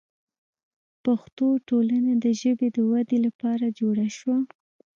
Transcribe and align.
پښتو 1.03 1.47
ټولنه 1.67 2.11
د 2.23 2.25
ژبې 2.41 2.67
د 2.75 2.77
ودې 2.89 3.17
لپاره 3.25 3.65
جوړه 3.79 4.07
شوه. 4.17 4.37